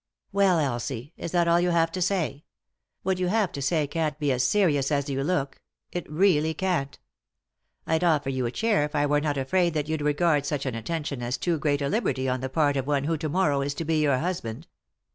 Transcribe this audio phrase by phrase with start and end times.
[0.31, 2.43] "Well, Elsie, is that all you have to say?
[3.03, 6.97] What yon have to say can't be as serious as you look— it really can't
[7.85, 10.73] I'd offer you a chair if I were not afraid that you'd regard such an
[10.73, 13.75] attention as too great a liberty on the part of one who to morrow is
[13.75, 14.65] to be your husband."